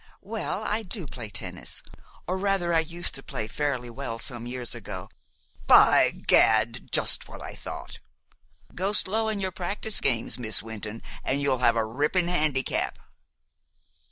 Well, 0.23 0.63
I 0.63 0.81
do 0.81 1.05
play 1.05 1.29
tennis, 1.29 1.83
or 2.25 2.35
rather, 2.35 2.73
I 2.73 2.79
used 2.79 3.13
to 3.13 3.21
play 3.21 3.47
fairly 3.47 3.91
well 3.91 4.17
some 4.17 4.47
years 4.47 4.73
ago" 4.73 5.09
"By 5.77 6.09
gad! 6.09 6.91
just 6.91 7.27
what 7.27 7.43
I 7.43 7.53
thought. 7.53 7.99
Go 8.73 8.93
slow 8.93 9.27
in 9.29 9.39
your 9.39 9.51
practice 9.51 10.01
games, 10.01 10.39
Miss 10.39 10.63
Wynton, 10.63 11.03
an' 11.23 11.39
you'll 11.39 11.59
have 11.59 11.75
a 11.75 11.85
rippin' 11.85 12.29
handicap." 12.29 12.97